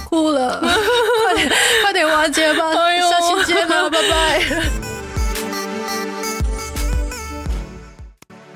[0.00, 1.52] 哭了， 快点
[1.82, 4.42] 快点完结吧，哎呦下期见了， 拜拜。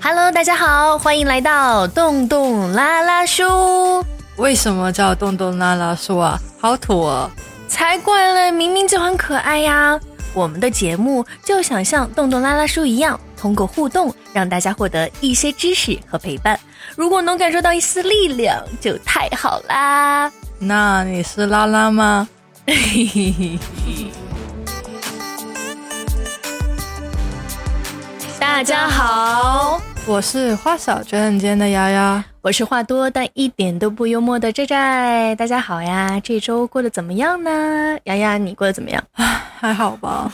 [0.02, 4.04] Hello，大家好，欢迎来到洞洞拉拉书。
[4.36, 6.38] 为什么叫洞洞拉拉树啊？
[6.60, 7.30] 好土哦！
[7.68, 9.98] 才怪嘞，明明就很可爱呀！
[10.34, 16.58] 我们的节目就想像洞洞拉拉书一样，通过互动让大家获得一些知识和陪伴。
[16.96, 20.30] 如果能感受到一丝力量，就太好啦！
[20.66, 22.26] 那你是拉拉吗？
[28.40, 32.24] 大家好，我是话少觉得很尖的丫丫。
[32.44, 35.34] 我是话多但一点都不幽默的寨寨。
[35.34, 37.98] 大家好呀，这周过得怎么样呢？
[38.04, 39.02] 丫丫，你过得怎么样？
[39.14, 40.30] 还好吧，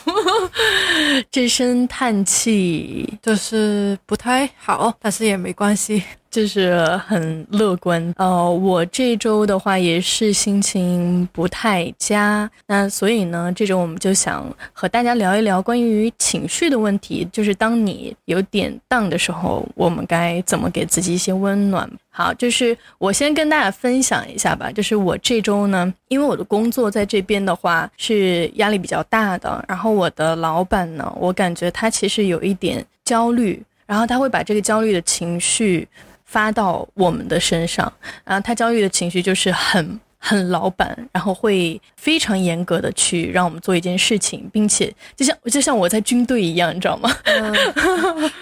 [1.31, 6.03] 这声叹气就是不太好，但是也没关系。
[6.31, 8.15] 就是很乐观。
[8.17, 21.91] 呃，我这周的话也是心情不太佳，那所以呢，这周我们就想和大家聊一聊关于情绪的问题，就是当你有点 down 的时候，我们该怎么给自己一些温暖。
[22.09, 35.87] 好，就是我先跟大家分享一下吧，就是我这周呢，因为我的工作在这边的话是压力比较大的，然后我的老板呢，我感觉他其实有一点焦虑，然后他会把这个焦虑的情绪
[36.25, 37.91] 发到我们的身上，
[38.25, 47.09] 然后他焦虑的情绪就是很很老板，然后会非常严格的去让我们做一件事情，并且就像就像我在军队一样，你知道吗？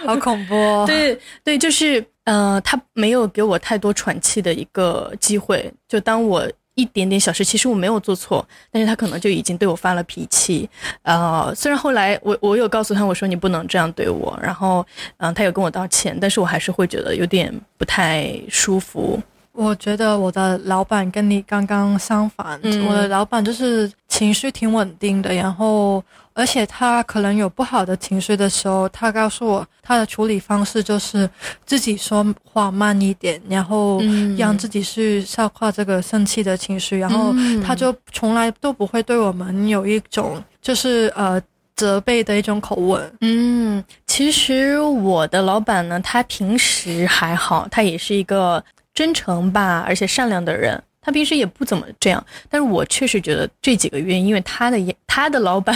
[0.04, 0.84] 好恐怖哦！
[0.88, 5.72] 对对，就是呃，他没有给我太多喘气的一个机会。
[5.88, 10.68] 就当我一点点小事，其实我没有做错，但是他可能就已经对我发了脾气。
[11.02, 19.18] 呃，虽然后来我我有告诉他，我说你不能这样对我，然后嗯、呃他有跟我道歉，但是我还是会觉得有点不太舒服。
[19.52, 26.02] 我觉得我的老板跟你刚刚相反，嗯我的老板就是情绪挺稳定的，然后
[26.34, 31.28] 而且他可能有不好的情绪的时候，他告诉我他的处理方式就是
[31.64, 41.40] 自己说话慢一点，然后嗯让自己去消化这个生气的情绪，然后嗯他就从来都不会对我们有一种就是呃
[41.76, 43.12] 责备的一种口吻。
[43.20, 50.82] 嗯，其实我的老板呢，他平时还好，他也是一个真诚吧，而且善良的人。
[51.08, 55.74] 他平时也不怎么这样，但是我确实觉得这几个月，因为他的他的老板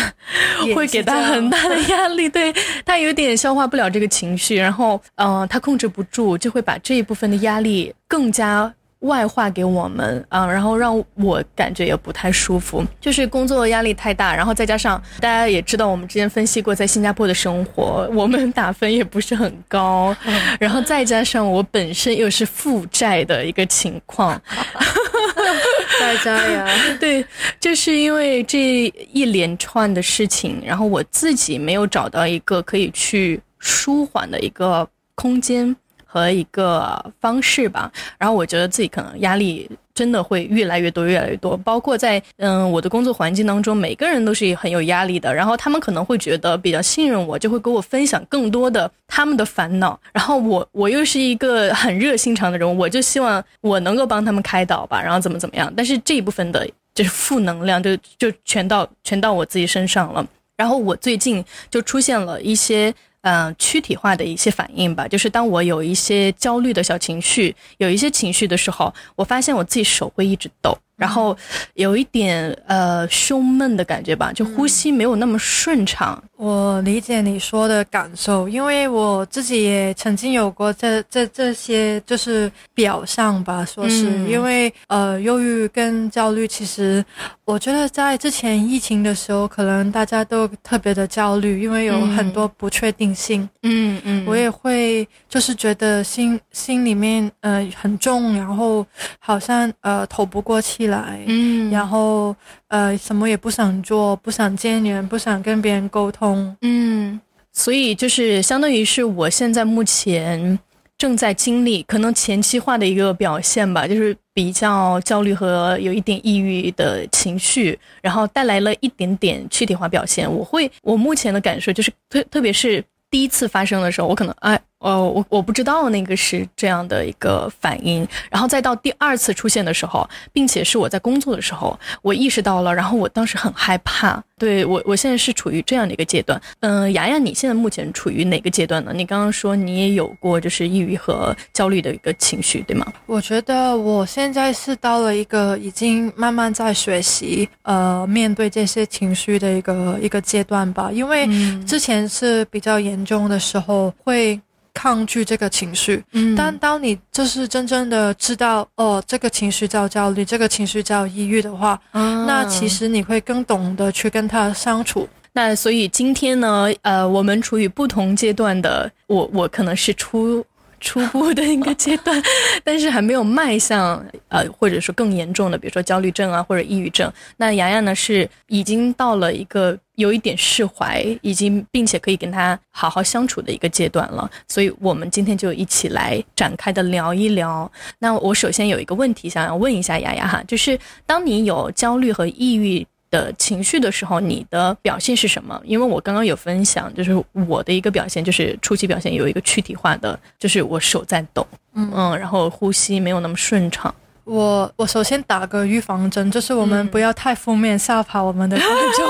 [0.75, 1.81] 会给他很大的。
[1.88, 2.54] 压力，对
[2.84, 20.15] 他有点消化不了这个情绪，然后嗯、呃他控制不住，就会把这一部分的压力更加外化给我们啊、然后让我感觉也不太舒服，就是工作压力太大，然后再加上大家也知道，我们之前分析过在新加坡的生活，我们打分也不是很高，
[20.60, 24.41] 然后再加上我本身又是负债的一个情况，
[26.00, 26.66] 在家呀，
[26.98, 27.25] 对，
[27.60, 41.56] 就是因为这一连串的事情，然后我自己没有找到一个可以去舒缓的一个空间和一个方式吧，然后我觉得自己可能压力真的会越来越多，越来越多。
[41.58, 49.98] 包括在嗯我的工作环境当中，每个人都是很有压力的，然后他们可能会觉得比较信任我，就会给我分享更多的他们的烦恼。
[50.12, 55.72] 然后我我又是一个很热心肠的人，我就希望我能够帮他们开导吧，然后怎么怎么样。
[55.76, 60.26] 但是这一部分的就是负能量就就全到全到我自己身上了。
[60.56, 71.36] 然后我最近就出现了一些嗯躯体化的一些反应吧，就是当我有一些焦虑的小情绪，有一些情绪的时候，我发现我自己手会一直抖，然后
[71.75, 76.22] 有一点呃胸闷的感觉吧，就呼吸没有那么顺畅。
[76.36, 87.04] 我理解你说的感受，因为我自己也曾经有过这这这些就是表象吧，说是、嗯因为呃忧郁跟焦虑，其实
[87.44, 93.48] 我觉得在之前疫情的时候，可能大家都特别的焦虑，因为有很多不确定性。
[93.62, 98.84] 嗯嗯我也会就是觉得心心里面呃很重，然后
[99.20, 100.91] 好像呃透不过气来，
[101.26, 102.34] 嗯然后
[102.68, 106.56] 呃什么也不想做，不想见人，不想跟别人沟通。
[106.60, 107.21] 嗯，
[107.53, 110.59] 所以就是相当于是我现在目前
[110.98, 120.30] 正在经历可能前期化的一个表现吧，就是比较焦虑和有一点抑郁的情绪，然后带来了一点点躯体化表现。
[120.30, 122.84] 我会，我目前的感受就是特特别是。
[123.12, 134.23] 第一次发生的时候，我可能哎呃，我我不知道那个是这样的一个反应，然后再到第二次出现的时候，并且是我在工作的时候，我意识到了，然后我当时很害怕。
[134.39, 136.41] 对我，我现在是处于这样的一个阶段。
[136.61, 138.91] 嗯，雅雅，你现在目前处于哪个阶段呢？
[138.93, 142.93] 你刚刚说你也有过就是抑郁和焦虑的一个情绪，对吗？
[143.07, 150.91] 我觉得我现在是到了一个已经慢慢在学习，呃，面对这些情绪的一个一个阶段吧。
[150.93, 151.29] 因为
[151.65, 154.41] 之前是比较严重的时候会。
[154.74, 165.09] 抗拒这个情绪，嗯，但当你就是真正的知道哦，这个情绪叫焦虑，这个情绪叫抑郁的话，那其实你会更懂得去跟他相处。
[165.34, 170.45] 那所以今天呢，呃，我们处于不同阶段的，我我可能是初。
[170.83, 172.23] 初步的一个阶段，
[172.63, 177.11] 但是还没有迈向呃，或者说更严重的，比如说焦虑症啊，或者抑郁症。
[177.39, 184.31] 那洋洋呢是已经到了一个有一点释怀，已经并且可以跟他好好相处的一个阶段了。
[184.49, 187.71] 所以我们今天就一起来展开的聊一聊。
[187.99, 192.84] 那我首先有一个问题想要问一下雅雅哈，就是当你有焦虑和抑郁。
[193.12, 195.60] 的情绪的时候，你的表现是什么？
[195.64, 197.12] 因为我刚刚有分享，就是
[197.47, 203.94] 我的一个表现，就是初期表现有一个躯体化的，就是我手在抖，嗯，然后呼吸没有那么顺畅。
[204.24, 209.06] 我我首先打个预防针，就是我们不要太负面吓跑我们的观众。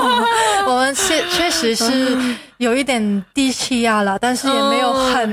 [0.73, 2.17] 我们确确实是
[2.57, 5.27] 有一点低气压了，但是也没有很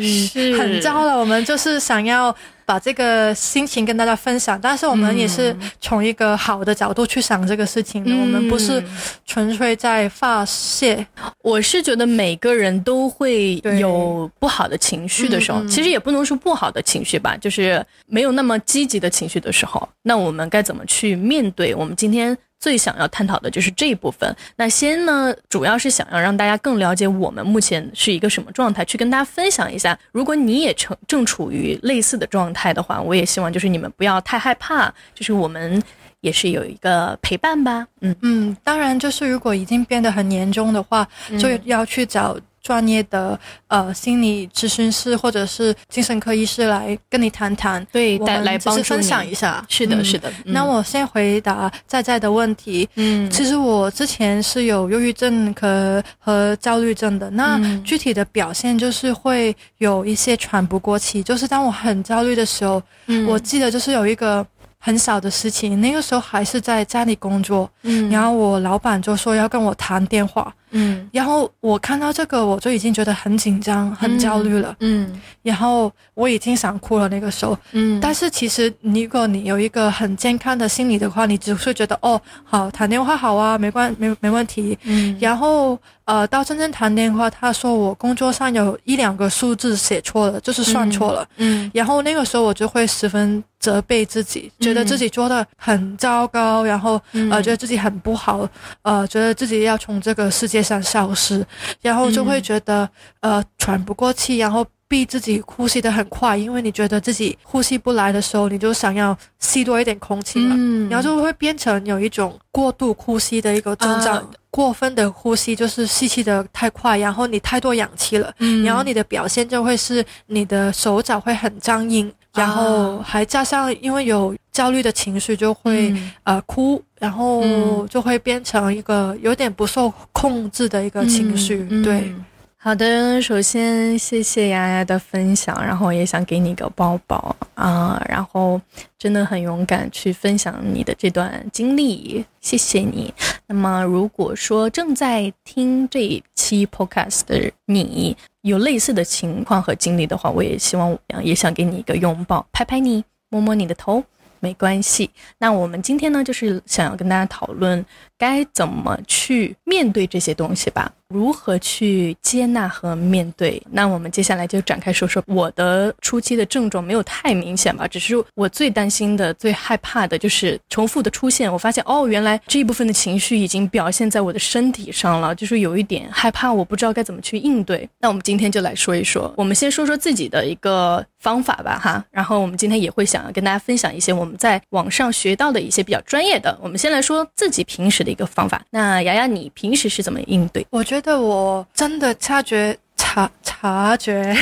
[0.59, 1.19] 很糟了。
[1.19, 2.35] 我们就是想要。
[2.71, 8.13] 把这个心情跟大家分享，但是我们也是从一个好的角度去想这个事情的。
[8.13, 8.81] 我们不是
[9.27, 11.05] 纯粹在发泄。
[11.43, 21.75] 我是觉得每个人都会有不好的情绪的时候，其实也不能说不好的情绪吧，就是没有那么积极的情绪的时候，那我们该怎么去面对？
[21.75, 22.39] 我们今天。
[22.61, 24.37] 最想要探讨的就是这一部分。
[24.57, 29.99] 那先呢，主要是想要让大家更了解我们目前是一个什么状态，去跟大家分享一下。
[30.13, 35.83] 如果你也正正处于类似的状态的话，我也希望就是你们不要太害怕，就是我们
[36.21, 37.87] 也是有一个陪伴吧。
[38.03, 41.09] 嗯嗯，当然就是如果已经变得很严重的话，
[41.39, 42.39] 就要去找。
[42.63, 49.65] 专业的呃心理咨询师或者是精神科医师来跟你谈谈，对，来帮助分享一下。
[49.69, 50.31] 是的，是的。
[50.45, 52.89] 那我先回答在在的问题。
[52.97, 57.31] 嗯，其实我之前是有忧郁症和和焦虑症的。
[57.31, 62.83] 那具体的表现就是会有一些喘不过气，就是当我很焦虑的时候，
[63.27, 64.47] 我记得就是有一个。
[64.83, 85.79] 很小的事情，那个时候还是在家里工作，嗯，然后我老板就说要跟我谈电话，嗯，然后我看到这个我就已经觉得很紧张、很焦虑了，嗯，然后我已经想哭了那个时候，嗯，但是其实如果你有一个很健康的心理的话，你只是觉得哦，好谈电话好啊，没关没没问题，嗯，然后。
[86.11, 91.25] 呃，到真正谈电话，他说我工作上有一两个数字写错了，就是算错了。
[91.37, 98.49] 嗯，然后那个时候我就会十分责备自己，觉得自己做的很糟糕，然后呃，觉得自己很不好，
[98.83, 101.47] 呃，觉得自己要从这个世界上消失，
[101.81, 102.91] 然后就会觉得
[103.21, 110.57] 呃喘不过气，然后逼自己呼吸的很快，因为你觉得自己呼吸不来的时候，你就想要吸多一点空气嘛，
[110.91, 114.21] 然后就会变成有一种过度呼吸的一个征兆。
[114.51, 118.35] 过分的呼吸就是吸气的太快，然后你太多氧气了，
[118.65, 125.95] 然后你的表现就会是你的手脚会很僵硬，然后还加上因为有焦虑的情绪，就会
[126.25, 132.13] 呃哭，然后就会变成一个有点不受控制的一个情绪，对。
[132.63, 138.61] 好的，首先谢谢丫丫的分享，然后也想给你一个抱抱啊，然后
[138.99, 143.15] 真的很勇敢去分享你的这段经历，谢谢你。
[143.47, 154.05] 那么如果说正在听这一期 podcast 的你有类似的情况和经历的话，我也希望也想给你一个拥抱，拍拍你，摸摸你的头，
[154.39, 155.09] 没关系。
[155.39, 157.83] 那我们今天呢，就是想要跟大家讨论
[158.19, 160.93] 该怎么去面对这些东西吧。
[161.11, 163.61] 如何去接纳和面对？
[163.71, 171.53] 那我们接下来就展开说说我的初期的症状，没有太明显吧，只是我最担心的、最害怕的就是重复的出现。
[171.53, 177.89] 我发现哦，原来这一部分的情绪已经表现在我的身体上了，就是有一点害怕，我不知道该怎么去应对。
[177.99, 182.05] 那我们今天就来说一说，我们先说说自己的一个方法吧，哈。
[182.13, 186.57] 然后我们今天也会想要跟大家分享一些我们在网上学到的一些比较专业的。
[186.63, 188.63] 我们先来说自己平时的一个方法。
[188.71, 190.65] 那雅雅，你平时是怎么应对？
[190.71, 191.00] 我觉得。
[191.01, 194.37] 觉得我真的察觉察察觉，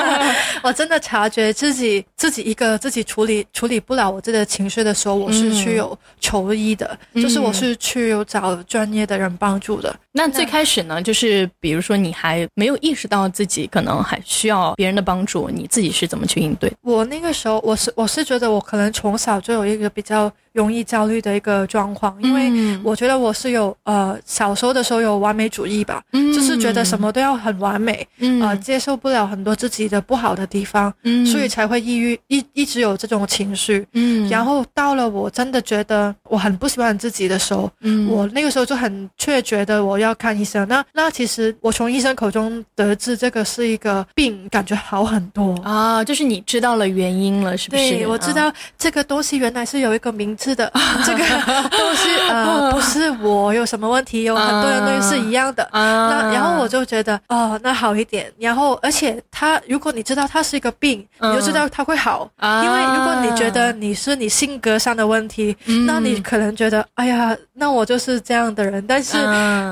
[0.62, 9.94] 我真的察觉自己自己一个自己处理处理不了我自己的情绪的时候，我是去有求医的，就是我是去有找专业的人帮助的。
[10.12, 16.70] 那最开始呢，就是比如说你还没有意识到自己可能还需要别人的帮助，你自己是怎么去应对？
[16.82, 28.06] 我那个时候，我是我是觉得我可能从小就有一个比较容易焦虑的一个状况，因为我觉得我是有呃小时候的时候有完美主义吧，就是觉得什么都要很完美，
[28.40, 30.92] 呃接受不了很多自己的不好的地方，
[31.26, 33.86] 所以才会抑郁一一直有这种情绪。
[33.92, 40.66] 嗯，然后到了我真的觉得我很不喜欢自己的时候，嗯，我那个时候就很确觉得我要看医生。
[40.68, 45.54] 那那其实我从医生口中得知这个是一个病，感觉好很多。
[45.62, 47.82] 啊，就是你知道了原因了，是不是？
[47.82, 50.70] 对，我知道这个东西原来是有一个名字的，
[51.06, 51.24] 这个
[51.70, 55.68] 东西呃 不是我有什么问题，有很多人都是一样的。
[55.72, 58.30] 那然后我就觉得哦，那好一点。
[58.38, 62.28] 然后而且他，如果你知道他是一个病，你就知道他会好。
[62.64, 65.56] 因为如果你觉得你是你性格上的问题，
[65.86, 69.16] 那你可能觉得哎呀，那我就是这样的人，但是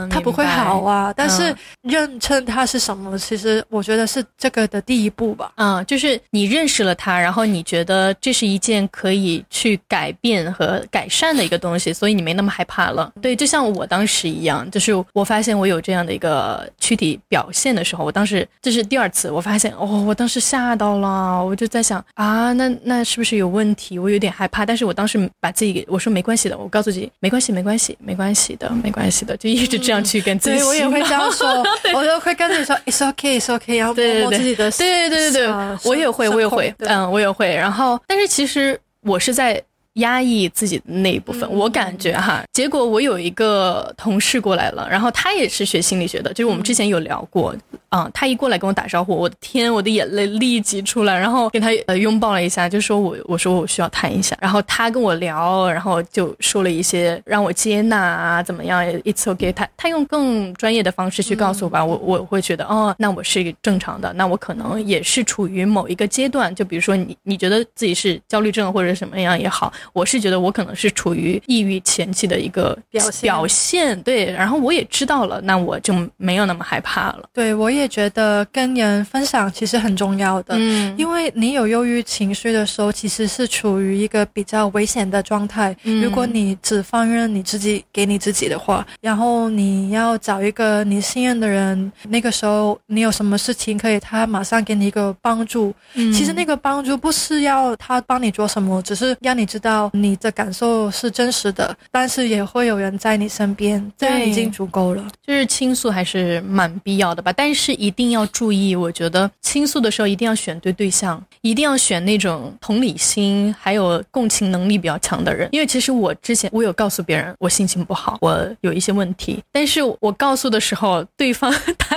[0.09, 1.13] 他不会好啊。
[1.17, 5.53] 但是认称他是什么，其实我觉得是这个的第一步吧。
[5.57, 13.11] 嗯，就是你认识了他，然后你觉得这是一件可以去改变和改善的一个东西，所以你没那么害怕了。
[13.23, 23.99] 对，就像我当时一样，就是我发现我有这样的一个躯体表现的时候，我当时这是第二次，我发现哦，我当时吓到了，我就在想啊，那那是不是有问题？
[23.99, 30.59] 我有点害怕，但是我当时把自己给我说没关系的，我告诉自己没关系，没关系，没关系的，没关系的，就一直这样去跟自己。
[30.59, 31.49] 对我也会这样说，
[31.97, 34.71] 我就会跟自己说 it's okay, it's okay，然后摸摸自己的。
[34.73, 37.55] 对对对对对，我也会，我也会，嗯，我也会。
[37.55, 39.63] 然后，但是其实我是在。
[39.95, 47.55] 压抑自己的那一部分，我感觉哈，结果我有一个同事过来了，然后他也是学心理学的，就是我们之前有聊过，
[47.89, 69.73] 啊，他一过来跟我打招呼，我的天，我的眼泪立即出来，然后跟他呃拥抱了一下，就说我我说我需要谈一下，然后他跟我聊，然后就说了一些让我接纳啊怎么样，it's okay，他他用更专业的方式去告诉我吧，我我会觉得哦，那我是正常的，那我可能也是处于某一个阶段，就比如说你你觉得自己是焦虑症或者什么样也好。
[69.93, 77.29] 我是觉得我可能是处于抑郁前期的一个表表现，对，然后我也知道了，那我就没有那么害怕了。
[77.33, 85.75] 对，我也觉得跟人分享其实很重要的，嗯，因为你有忧郁情绪的时候，其实是处于一个比较危险的状态。
[86.03, 95.75] 如果你只放任你自己给你自己的话，然后你要找一个你信任的人，那个时候你有什么事情可以他马上给你一个帮助。
[95.95, 99.70] 嗯，其实那个帮助不是要他帮你做什么，只是让你知道。
[99.71, 105.07] 到你的感受是真实的，但是也会有人在你身边，这样已经足够了。
[105.25, 115.49] 就是倾诉还是蛮必要的吧，但是一定要注意，我觉得倾诉的时候一定要选对对象，一定要选那种同理心还有共情能力比较强的人。
[115.53, 121.97] 因为其实我之前我有告诉别人我心情不好，我有一些问题，但是我告诉的时候，对方他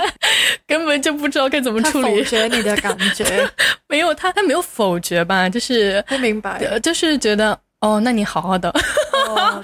[0.68, 3.24] 根本就不知道该怎么处理，否决你的 感觉，
[3.88, 7.58] 没有他他没有否决吧，就是不明白，就是觉得。
[7.84, 8.72] 哦，那你好好的，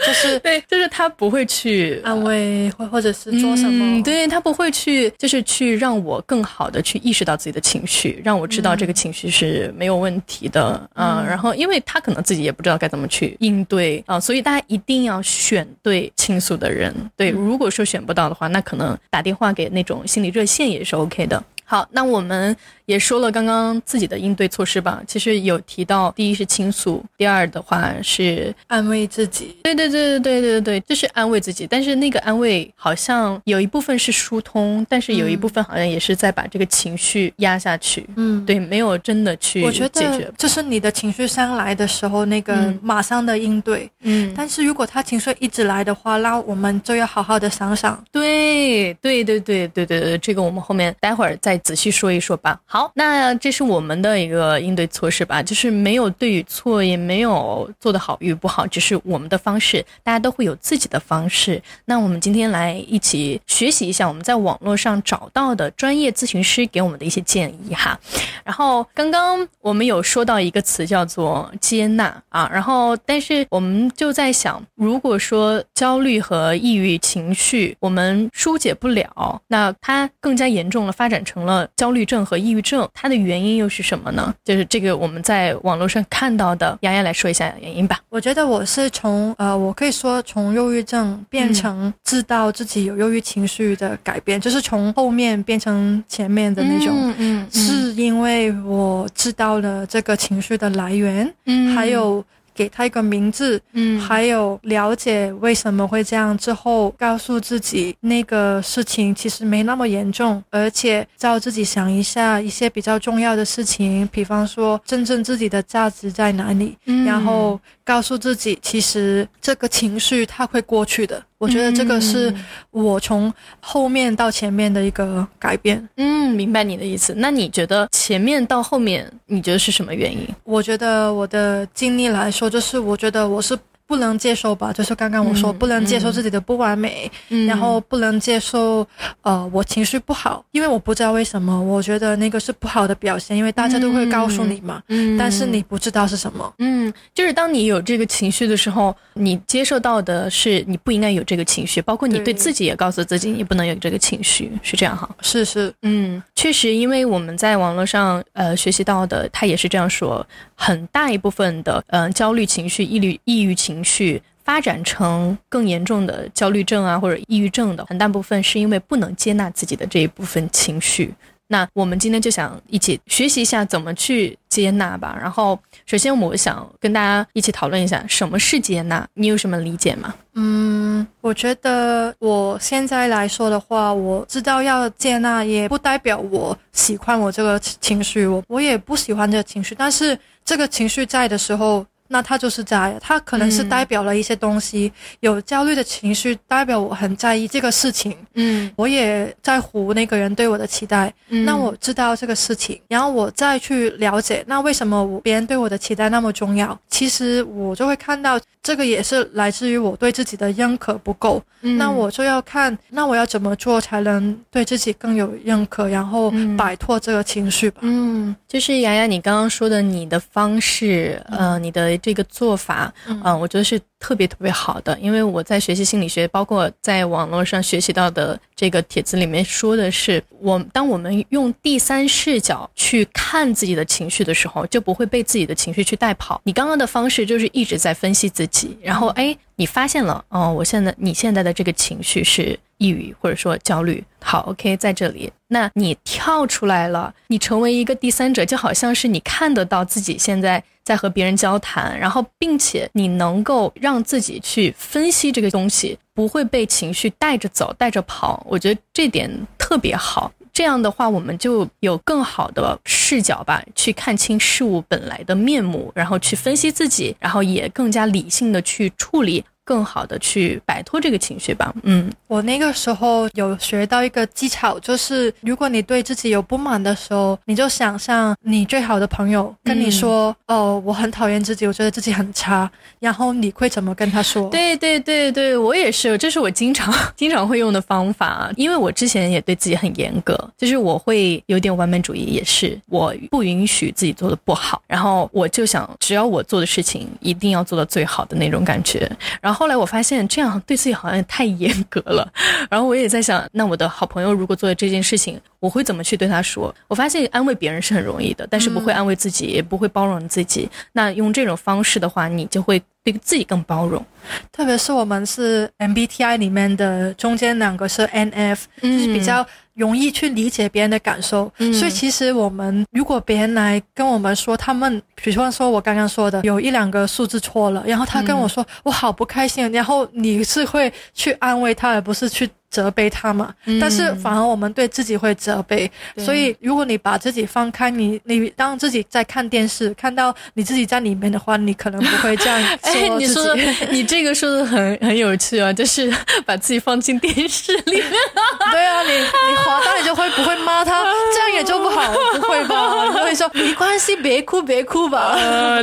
[0.06, 21.42] 就是 对，就是他不会去安慰或或者是做什么，对他不会去，就是去让我更好的去意识到自己的情绪，让我知道这个情绪是没有问题的，嗯，然后因为他可能自己也不知道该怎么去应对啊，所以大家一定要选对倾诉的人，对，如果说选不到的话，那可能打电话给那种心理热线也是 OK 的。
[21.70, 25.00] 好，那我们也说了刚刚自己的应对措施吧。
[25.06, 29.56] 其实有提到，第一是倾诉，第二的话是安慰自己。
[29.62, 31.68] 对对对对对对对就是安慰自己。
[31.68, 38.04] 但是那个安慰好像有一部分是疏通，但是有一部分好像也是在把这个情绪压下去。
[38.16, 40.28] 嗯，对，没有真的去解决。
[40.36, 43.88] 就是你的情绪上来的时候，那个马上的应对。
[44.00, 48.02] 嗯，但是如果他情绪一直来的话，那我们就要好好的想想。
[48.10, 51.59] 对对对对对对对，这个我们后面待会儿再。
[51.60, 52.60] 仔细说一说吧。
[52.66, 61.62] 好，那这是我们的一个应对措施吧，就是没有对与错，也没有做的好与不好，只是我们的方式，大家都会有自己的方式。
[61.84, 67.98] 那我们今天来一起学习一下我们在网络上找到的专业咨询师给我们的一些建议哈。
[68.44, 81.49] 然后刚刚我们有说到一个词叫做接纳啊，然后但是我们就在想，如果说焦虑和抑郁情绪我们疏解不了，那它更加严重了，发展成了。
[81.50, 84.32] 了焦虑症和抑郁症，它的原因又是什么呢？
[84.44, 87.98] 就是这个我们在网络上看到的，洋洋来说一下原因吧。
[88.08, 102.24] 我觉得我是从呃，我可以说从忧郁症变成知道自己有忧郁情绪的改变，就是从后面变成前面的那种，嗯嗯，是因为我知道了这个情绪的来源，嗯，还有。
[102.60, 116.76] 给他一个名字，嗯，还有了解为什么会这样之后，告诉自己那个事情其实没那么严重，而且叫自己想一下一些比较重要的事情，比方说真正自己的价值在哪里，
[117.06, 121.24] 然后告诉自己其实这个情绪它会过去的。
[121.40, 122.32] 我觉得这个是
[122.70, 125.88] 我从后面到前面的一个改变。
[125.96, 127.14] 嗯，明白你的意思。
[127.16, 130.28] 那你觉得前面到后面，你觉得是什么原因？
[130.44, 133.58] 我觉得我的经历来说，就是我觉得我是。
[133.90, 137.10] 不能接受吧，就是刚刚我说不能接受自己的不完美，
[137.48, 138.86] 然后不能接受，
[139.22, 144.80] 呃，我情绪不好，因为我不知道为什么，我觉得那个是不好的表现，因为大家都会告诉你嘛，
[145.18, 146.54] 但是你不知道是什么。
[146.58, 152.34] 嗯，就是当你有这个情绪的时候，你接受到的是你不应该有这个情绪，包括你对。
[152.40, 155.06] 自己也告诉自己你不能有这个情绪，是这样哈。
[155.20, 163.70] 是是，嗯，确实，因为我们在网络上呃学习到的，他也是这样说，很大一部分的嗯焦虑情绪、抑郁、抑郁情。
[163.70, 171.14] 情绪发展成更严重的焦虑症啊，或者抑郁症的很大部分是因为不能接纳自己的这一部分情绪。
[171.46, 175.16] 那我们今天就想一起学习一下怎么去接纳吧。
[175.20, 180.14] 然后，首先我想跟大家一起讨论一下什么是接纳，你有什么理解吗？
[180.34, 180.79] 嗯，
[181.20, 191.86] 我觉得我现在来说的话，我知道要接纳，也不代表我喜欢我这个情绪，我我也不喜欢这个情绪，但是这个情绪在的时候。
[192.12, 206.76] 那他就是在，他可能是代表了一些东西，有焦虑的情绪，代表我很在意这个事情，嗯，我也在乎那个人对我的期待，嗯，那我知道这个事情，然后我再去了解，那为什么我别人对我的期待那么重要？
[206.88, 217.82] 其实我就会看到，这个也是来自于我对自己的认可不够，那我就要看，那我要怎么做才能对自己更有认可，然后摆脱这个情绪吧？
[217.82, 221.99] 嗯，就是雅雅，你刚刚说的你的方式，呃，你的。
[222.00, 236.40] 这个做法，嗯，我觉得是特别特别好的，因为我在学习心理学，包括在网络上学习到的这个帖子里面说的是，我当我们用第三视角去看自己的情绪的时候，就不会被自己的情绪去带跑。
[236.44, 250.62] 你刚刚的方式就是一直在分析自己，然后哎，你发现了，哦，我现在你现在的这个情绪是抑郁或者说焦虑，好，OK，在这里，那你跳出来了，你成为一个第三者，就好像是你看得到自己现在。
[250.82, 258.44] 在和别人交谈，然后并且你能够让自己去分析这个东西，不会被情绪带着走、带着跑。
[258.48, 260.32] 我觉得这点特别好。
[260.52, 269.44] 这样的话，我们就有更好的视角吧，去看清事物本来的面目，然后去分析自己，然后也更加理性的去处理。
[269.70, 271.72] 更好的去摆脱这个情绪吧。
[271.84, 284.50] 嗯，我那个时候有学到一个技巧，就是如果你对自己有不满的时候，你就想象你最好的朋友跟你说：“哦，我很讨厌自己，我觉得自己很差。”然后你会怎么跟他说？
[284.50, 288.50] 对对对对，我也是，这是我经常 经常会用的方法。
[288.56, 294.82] 因为我之前也对自己很严格，就是我会有点完美主义，也是我不允许自己做的不好。
[294.88, 299.08] 然后我就想，只要我做的事情一定要做到最好的那种感觉。
[299.40, 299.59] 然后。
[299.60, 302.26] 后来我发现这样对自己好像也太严格了，
[302.70, 306.74] 然后我也在想，那我的好朋友如果做了这件事情，我会怎么去对他说？
[306.88, 310.66] 我发现安慰别人是很容易的，但是不会安慰自己，也不会包容自己。
[310.92, 314.04] 那用这种方式的话，你就会对自己更包容。
[314.52, 319.46] 特别是我们是 MBTI 里面的中间两个是 NF，就是比较。
[319.74, 332.46] 容易去理解别人的感受，所以其实我们如果别人来跟我们说，他们比方说我刚刚说的有一两个数字错了，然后他跟我说我好不开心，然后你是会去安慰他，而不是去。
[332.70, 343.56] 责备他嘛，但是反而我们对自己会责备，所以如果你把自己放开，你你当自己在看电视，看到你自己在里面的话，你可能不会这样 哎，你说
[343.90, 346.12] 你这个说的很很有趣啊，就是
[346.46, 348.04] 把自己放进电视里面。
[348.70, 351.02] 对啊，你你滑到你就会不会骂他，
[351.34, 353.04] 这样也就不好，不会吧？
[353.06, 355.34] 你会说没关系，别哭别哭吧。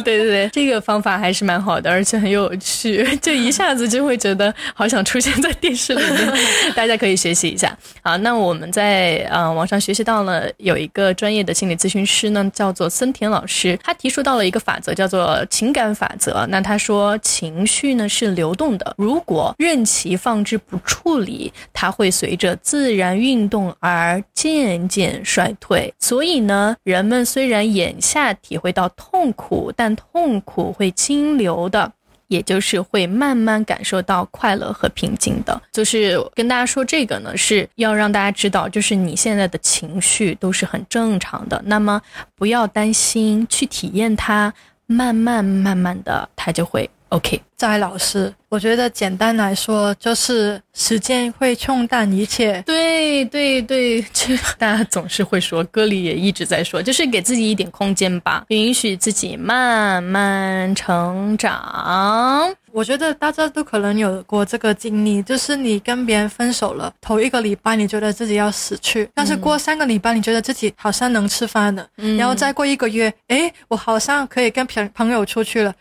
[0.06, 6.74] 对对对，这个方法还是蛮好的，而且很有趣，就一下子就会觉得好想出现在电视里面。
[6.78, 7.76] 大家可以学习一下。
[8.04, 16.46] 好，那我们在呃网上学习到了有一个专业的心理咨询师呢，叫做森田老师，他提出到了一个法则，叫做情感法则。
[16.52, 25.92] 那他说，情绪呢是流动的，如果任其放置不处理，它会随着自然运动而渐渐衰退。
[25.98, 31.92] 所以呢，人们虽然眼下体会到痛苦，但痛苦会清流的。
[32.28, 42.02] 也就是会慢慢感受到快乐和平静的，就是跟大家说这个呢，是要让大家知道，就是你现在的情绪都是很正常的，那么
[42.36, 44.54] 不要担心，去体验它，
[44.86, 47.42] 慢慢慢慢的，它就会 OK。
[47.58, 52.62] 在老师，我觉得简单来说就是时间会冲淡一切。
[52.68, 62.56] 对对对，这大家总是会说，歌里也一直在说，就是给自己一点空间吧，允许自己慢慢成长。
[62.72, 71.88] 我觉得大家都可能有过这个经历，就是你跟别人分手了，头一个礼拜你觉得自己要死去，但是过三个礼拜你觉得自己好像能吃饭了，
[72.20, 75.74] 然后再过一个月，诶，我好像可以跟朋朋友出去了，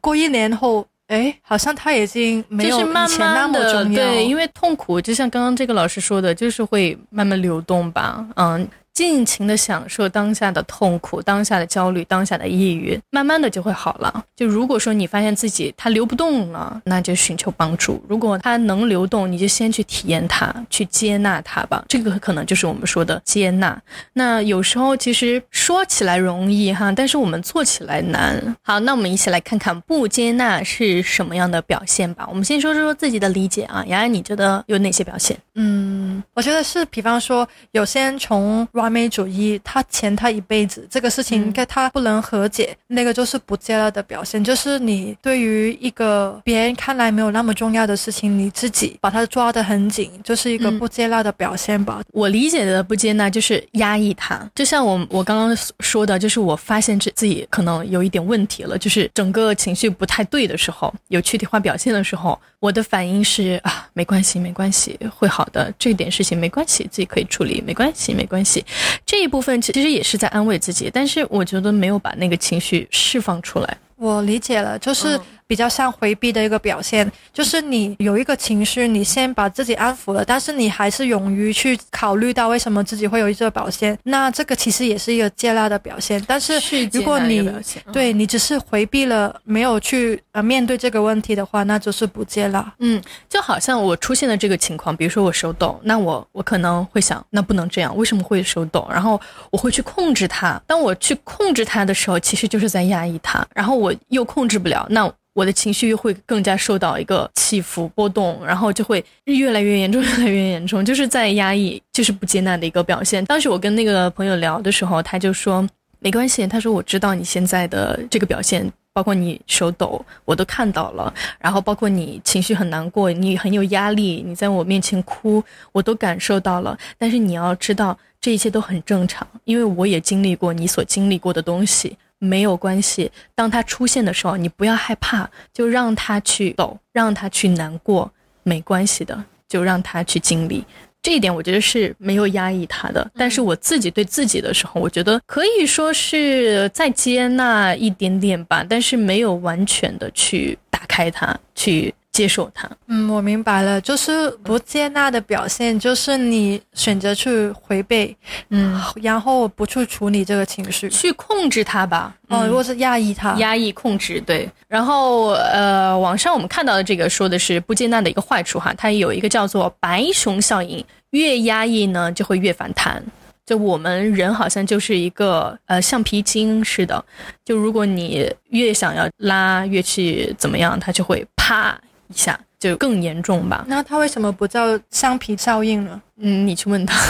[0.00, 0.86] 过一年后。
[1.08, 4.04] 哎，好像他已经没有以前那么重要。
[4.04, 8.26] 对，因为痛苦就像刚刚这个老师说的，就是会慢慢流动吧。
[8.36, 8.68] 嗯。
[8.94, 14.24] 尽情的享受当下的痛苦、当下的焦虑、当下的抑郁，慢慢的就会好了。
[14.36, 21.84] 就如果说你发现自己它流不动了，那就寻求帮助；如果它能流动，你就先去体验它，去接纳它吧。
[21.88, 23.76] 这个可能就是我们说的接纳。
[24.12, 28.56] 那有时候其实说起来容易哈，但是我们做起来难。
[28.62, 32.24] 好，那我们一起来看看不接纳是什么样的表现吧。
[32.30, 35.36] 我们先说说自己的理解啊，雅安，你觉得有哪些表现？
[35.56, 38.64] 嗯，我觉得是，比方说有些人从。
[38.84, 44.44] 完美主义，他欠他一辈子这个事情，跟他不能和解，那个就是不接纳的表现。
[44.44, 52.02] 就是你对于一个别人看来没有那么重要的事情，你自己把它抓得很紧，就是一个不接纳的表现吧。
[52.12, 68.62] 我理解的不接纳就是压抑他，就像我我刚刚说的，就是我发现自自己可能有一点问题了，就是整个情绪不太对的时候，有躯体化表现的时候，我的反应是啊，没关系，没关系，会好的，这点事情没关系，自己可以处理，没关系，没关系。
[69.04, 73.78] 这一部分其实也是在安慰自己，但是我觉得没有把那个情绪释放出来。
[73.96, 75.20] 我理解了，就是。
[75.54, 86.20] 比较像回避的一个表现，就是你有一个情绪，你先把自己安抚了，但是你还是勇于去考虑到为什么自己会有这个表现，那这个其实也是一个接纳的表现。
[86.26, 86.54] 但是
[86.92, 87.48] 如果你
[87.92, 92.72] 对你只是回避了，没有去呃面对这个问题的话，那就是不接纳。
[92.80, 98.88] 嗯，就好像我出现的这个情况，比如说我手抖，那我我可能会想，那不能这样，为什么会手抖？
[98.90, 99.20] 然后
[99.52, 100.60] 我会去控制它。
[100.66, 103.46] 当我去控制它的时候，其实就是在压抑它。
[103.54, 105.08] 然后我又控制不了，那。
[105.34, 113.24] 我的情绪会更加受到一个起伏波动，然后就会越来越严重，越来越严重，就是在压抑，就是不接纳的一个表现。
[113.26, 115.68] 当时我跟那个朋友聊的时候，他就说
[115.98, 125.42] 没关系，他说我知道你现在的这个表现，包括你手抖，我都看到了，然后包括你情绪很难过，你很有压力，你在我面前哭，
[125.72, 126.78] 我都感受到了。
[126.96, 131.96] 但是你要知道，这一切都很正常，因为我也经历过你所经历过的东西。
[132.24, 138.10] 没有关系，当他出现的时候，你不要害怕，就让他去走，让他去难过，
[138.42, 140.64] 没关系的，就让他去经历。
[141.02, 143.06] 这一点我觉得是没有压抑他的。
[143.14, 151.94] 但是我自己对自己的时候，我觉得可以说是再接纳一点点吧，但是没有完全的去打开它，去。
[152.14, 158.16] 接受它，嗯，我明白了，就是不接纳的表现，就是你选择去回避，
[158.50, 164.48] 嗯，然后不去处理这个情绪，去控制它吧，哦，如果是压抑它，压抑控制，对。
[164.68, 173.02] 然后，呃，网上我们看到的这个说的是不接纳的一个坏处哈，它有一个叫做白熊效应，越压抑呢就会越反弹，
[173.44, 177.04] 就我们人好像就是一个呃橡皮筋似的，
[177.44, 181.76] 就如果你越想要拉，越去怎么样，它就会啪。
[182.08, 183.64] 一下就更严重吧？
[183.68, 186.00] 那他为什么不叫橡皮效应呢？
[186.20, 186.96] 嗯，你去问他。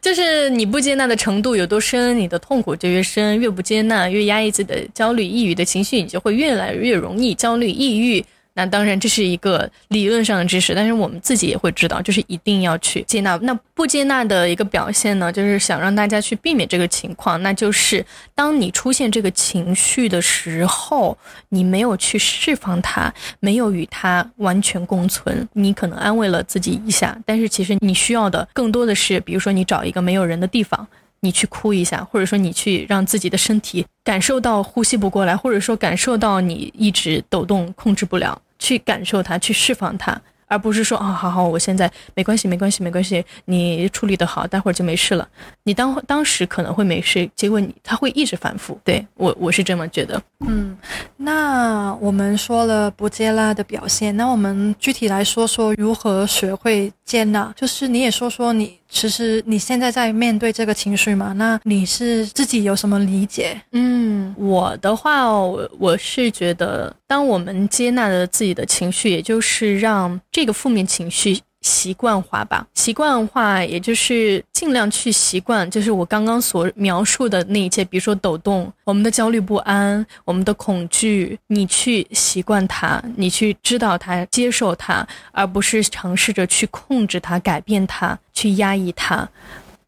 [0.00, 8.24] 就是你不接纳的程度有多深，你的痛苦就越深；越不接纳，越压抑自己的焦虑、抑郁的情绪，你就会越来越容易焦虑、抑郁。
[8.58, 13.36] 那当然，这是一个理论上的知识，但是我们自己也会知道，就是一定要去接纳。
[13.42, 18.02] 那不接纳的一个表现呢，就是想让大家去避免这个情况，那就是
[18.34, 21.16] 当你出现这个情绪的时候，
[21.50, 30.88] 你没有去释放它，没有与它完全共存，你可能安慰了自己一下，但是其实你需要的更多的是，比如说你找一个没有人的地方。
[31.20, 45.28] 你去哭一下，或者说你去让自己的身体感受到呼吸不过来，或者说感受到你一直抖动控制不了，去感受它，去释放它，而不是说啊，好好，我现在没关系，没关系，没关系，你处理的好，待会儿就没事了。
[45.64, 48.78] 你当当时可能会没事，结果你他会一直反复。
[48.84, 50.22] 对我，我是这么觉得。
[50.46, 50.76] 嗯，
[51.16, 57.52] 那我们说了不接纳的表现，那我们具体来说说如何学会接纳。
[57.56, 61.32] 就是你也说说你，其实你现在在面对这个情绪嘛？
[61.34, 63.60] 那你是自己有什么理解？
[63.72, 71.38] 嗯，我的话，我我是觉得，当我们接纳了自己的情绪，也就是让这个负面情绪。
[71.62, 89.28] 习惯化吧，习惯化，也就是尽量去习惯，就是我刚刚所描述的那一切，比如说抖动，我们的焦虑不安，我们的恐惧，你去习惯它，你去知道它，接受它，而不是尝试着去控制它、改变它、去压抑它，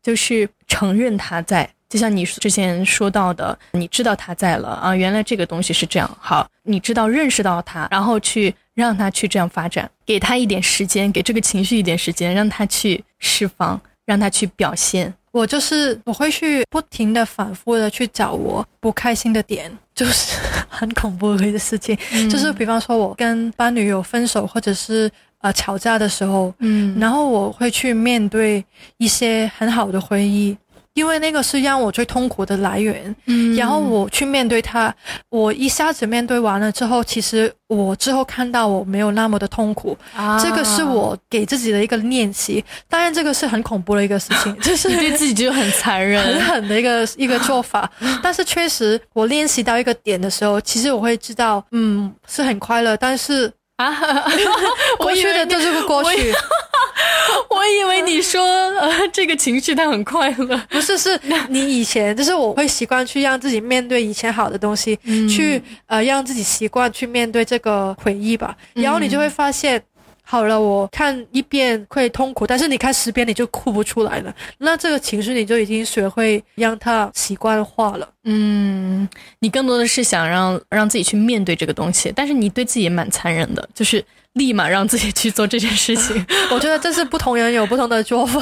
[0.02, 1.68] 就是承认它在。
[1.88, 6.18] 就像你之前说到的，你知道它在了啊，原来这个东西是这样。
[6.20, 15.14] 好，你知道认识到它，然后去让它去这样发展，给他一点时间，给这个情绪一点时间，让它去释放，让它去表现。
[15.30, 20.36] 我就是我会去不停的反复的去找我不开心的点， 就是
[20.68, 21.96] 很恐怖的一个事情。
[22.28, 28.64] 就是比方说我跟班女有分手或者是呃吵架的时候，嗯，然后我会去面对
[28.96, 30.56] 一些很好的回忆。
[30.94, 34.92] 因为那个是让我最痛苦的来源，嗯，然后我去面对它，
[35.28, 42.64] 我一下子面对完了之后，其实我之后看到我没有那么的痛苦，啊，这个是我给自己的一个练习。
[42.88, 47.88] 当然，这个是很恐怖的一个事情， 就是对自己就很残忍、很狠的一个一个做法。
[48.20, 53.48] 但是确实，我练习到一个点的时候，其实我会知道，嗯，是很快乐，但是
[53.78, 54.24] 啊，
[54.98, 56.32] 过去的就是个过去。
[57.48, 69.82] 我以为你说呃这个情绪它很快乐， 不是是你以前就是我会习惯去让自己面对以前好的东西，去呃让自己习惯去面对这个回忆吧，然后你就会发现。
[70.30, 74.34] 好了，我看一遍会痛苦，但是你看十遍你就哭不出来了。
[74.58, 78.06] 那这个情绪你就已经学会让它习惯化了。
[78.24, 86.26] 嗯，你更多的是想让让自己去面对这个东西，但是你对自己也蛮残忍的，就是立马让自己去做这件事情。
[86.52, 88.38] 我觉得这是不同人有不同的做法，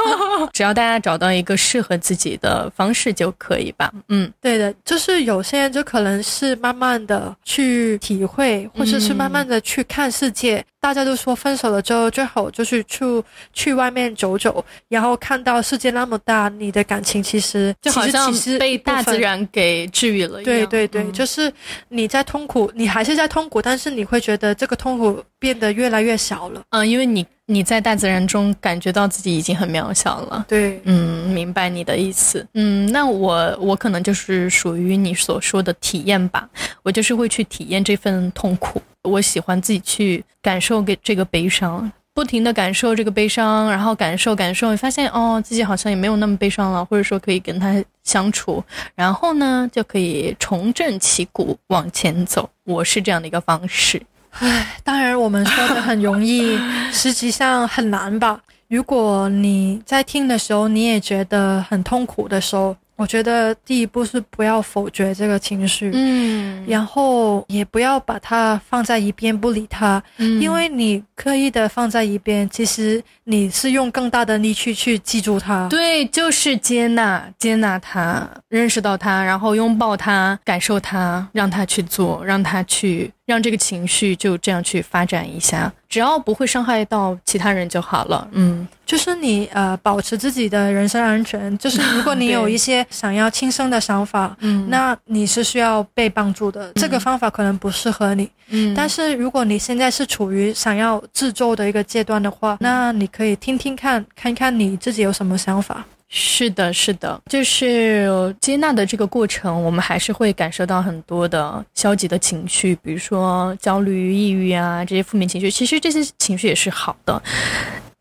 [0.52, 3.90] 只要大家找到一个适合自己的方式就可以吧。
[4.10, 10.62] 嗯，对的，就是有些人就可能是慢慢的去体会，或者是慢慢的去看世界。
[10.80, 13.04] 大家都说分手了之后最好就是去
[13.52, 20.42] 去外面走走，然后看到世界那么大，你的感情其实就好像被大自然给治愈了。
[20.42, 21.52] 对对对，就是
[21.88, 26.62] 你在痛苦，你还是在痛苦，但是你会觉得这个痛苦变得越来越小了。
[26.70, 30.46] 嗯，因为你你在大自然中感觉到自己已经很渺小了。
[30.48, 32.46] 对，嗯，明白你的意思。
[32.54, 36.48] 嗯，那我我可能就是属于你所说的体验吧，
[36.82, 38.80] 我就是会去体验这份痛苦。
[39.02, 48.62] 我喜欢自己去感受给这个悲伤，不停的感受这个悲伤，然后感受感受，发现哦，自己好像也没有那么悲伤了，或者说可以跟他相处，
[48.94, 52.48] 然后呢就可以重振旗鼓往前走。
[52.64, 54.00] 我是这样的一个方式。
[54.32, 56.58] 唉，当然我们说的很容易，
[56.92, 58.40] 实际上很难吧？
[58.68, 62.76] 如果你在听的时候，你也觉得很痛苦的时候。
[63.00, 75.66] 我觉得第一步是不要否决这个情绪，嗯，然后也不要把它放在一边不理它，嗯，因为你刻意的放在一边，其实你是用更大的力气去记住它。
[75.70, 83.10] 对，就是接纳，接纳它，认识到它，然后拥抱它，感受它，让它去做，让它去。
[83.30, 88.26] 让这个情绪就这样去发展一下，只要不会伤害到其他人就好了。
[88.32, 91.56] 嗯，就是你呃，保持自己的人身安全。
[91.56, 96.72] 就是如果你有 一些想要轻生的想法，嗯，那你是需要被帮助的。
[96.74, 98.28] 这个方法可能不适合你。
[98.48, 105.84] 嗯，但是如果你现在是处于想要自救的一个阶段的话，那你可以听听看，看看你自己有什么想法。
[106.12, 115.48] 是的，是的，就是接纳的这个过程，我们还是会感受到很多的消极的情绪，比如说焦虑、抑郁啊这些负面情绪。
[115.48, 117.22] 其实这些情绪也是好的，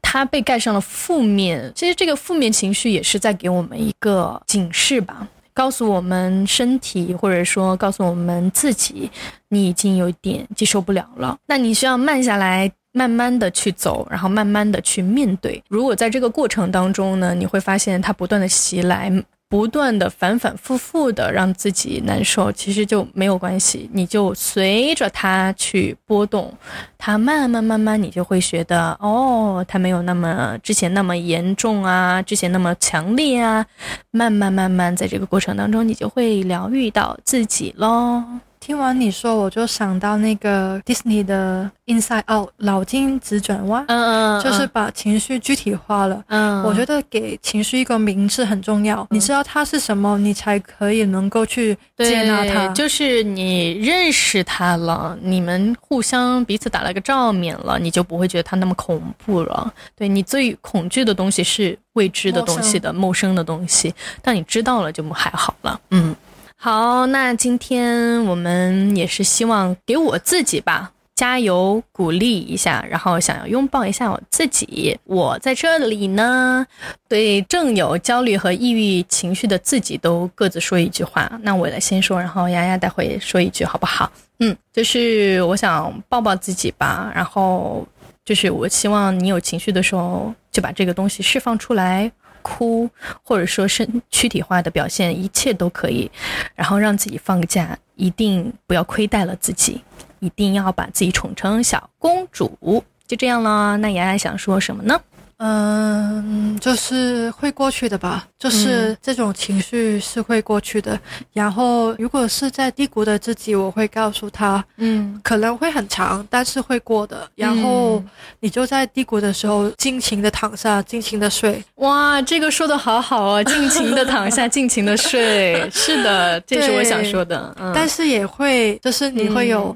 [0.01, 1.71] 它被盖上了负面。
[1.75, 9.11] 其实这个负面情绪也是在给我们一个警示吧，告诉我们身体，或者说告诉我们自己，
[9.49, 11.37] 你已经有点接受不了了。
[11.45, 12.71] 那你需要慢下来。
[12.99, 15.63] 慢慢的去走，然后慢慢的去面对。
[15.69, 19.09] 如果在这个过程当中呢，你会发现它不断的袭来，
[19.47, 26.53] 不断的反反复复的让自己难受，其实就没有关系，你就随着它去波动，
[26.97, 33.65] 它慢慢慢慢，你就会觉得哦，它没有那么之前那么严重啊，之前那么强烈啊，
[34.11, 38.21] 慢慢慢慢，在这个过程当中，你就会疗愈到自己喽。
[38.69, 46.23] 听完你说，我就想到那个 Disney 的 Inside Out 脑筋急转弯，嗯嗯就是把情绪具体化了。
[46.27, 52.67] 嗯，我觉得给情绪一个名字很重要，你知道它是什么，你才可以能够去接纳它。
[52.67, 59.73] 就是你认识它了，你们互相彼此打了个照面了，你就不会觉得它那么恐怖了。
[59.95, 65.81] 对你最恐惧的东西是未知的东西的陌生的东西，但你知道了就还好了。
[65.89, 66.15] 嗯，
[66.61, 70.91] 好，那今天我们也是希望给我自己吧。
[71.15, 74.99] 加油，鼓励一下，然后想要拥抱一下我自己。
[75.05, 76.67] 我在这里呢，
[77.07, 81.31] 对正有焦虑和抑郁情绪的自己都各自说一句话。
[81.43, 84.11] 那我来先说，然后丫丫待会说一句，好不好？
[84.39, 87.87] 嗯，就是我想抱抱自己吧，然后
[88.25, 92.11] 就是我希望你有情绪的时候，就把这个东西释放出来。
[92.41, 92.89] 哭，
[93.23, 96.09] 或者说身躯体化的表现，一切都可以，
[96.55, 99.81] 然后让自己放个假，一定不要亏待了自己，
[100.19, 103.77] 一定要把自己宠成小公主，就这样了。
[103.77, 104.99] 那丫丫想说什么呢？
[105.37, 110.97] 嗯，就是会过去的吧，就是这种情绪是会过去的。
[111.33, 117.29] 然后，如果是在低谷的自己，我会告诉他，嗯可能会很长，但是会过的。
[117.35, 118.01] 然后
[118.39, 121.61] 你就在低谷的时候，尽情的躺下，尽情的睡。
[121.75, 125.69] 哇，这个说的好好啊， 尽情的躺下，尽情的睡。
[125.71, 127.53] 是的， 这是我想说的。
[127.59, 129.75] 嗯、但是也会，就是你会有、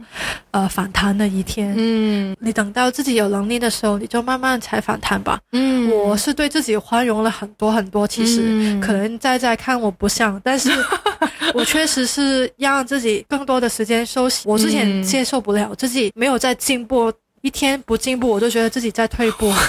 [0.52, 1.74] 呃反弹的一天。
[1.78, 5.40] 嗯你等到自己有能力的时候，你就慢慢才反弹吧。
[5.52, 10.70] 嗯，我是对自己宽容了很多很多，其实、嗯可能在在看我不像，但是
[11.54, 14.44] 我确实是让自己更多的时间休息。
[14.46, 17.12] 我之前嗯接受不了自己没有在进步，
[17.42, 19.52] 一天不进步我就觉得自己在退步。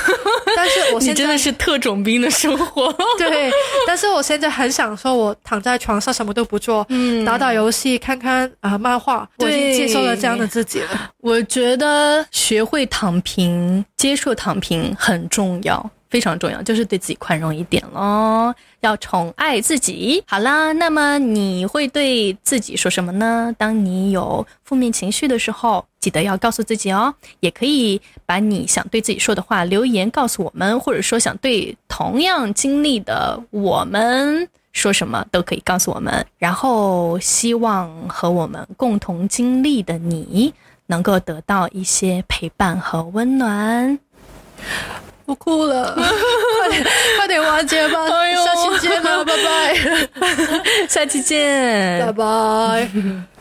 [0.57, 2.91] 但是我现在真的是特种兵的生活。
[3.19, 3.51] 对，
[3.89, 11.11] 但是我现在很享受我躺在床上什么都不做，嗯打打游戏，看看啊、漫画，我已经接受了这样的自己了。
[11.21, 20.23] 我觉得学会躺平，接受躺平很重要，非常重要，就是对自己宽容一点咯，要宠爱自己。
[20.29, 23.53] 好啦，那么你会对自己说什么呢？
[23.59, 34.49] 当你有负面情绪的时候，记得要告诉自己哦，也可以把你想对自己说的话留言告诉我们，或者说想对同样经历的我们。
[34.73, 40.55] 说什么都可以告诉我们，然后希望和我们共同经历的你，
[40.87, 43.99] 能够得到一些陪伴和温暖。
[45.27, 49.75] 我哭了， 快点快点完结吧，哎下期见了，拜拜，
[50.89, 52.89] 下期见，拜拜。